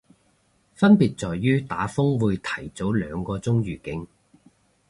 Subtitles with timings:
[0.73, 4.07] 分別在於打風會提早兩個鐘預警